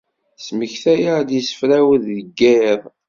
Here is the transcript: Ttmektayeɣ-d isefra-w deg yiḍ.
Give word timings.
Ttmektayeɣ-d 0.37 1.29
isefra-w 1.39 1.89
deg 2.05 2.25
yiḍ. 2.37 2.81